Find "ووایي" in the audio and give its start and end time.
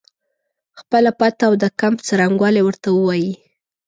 2.91-3.31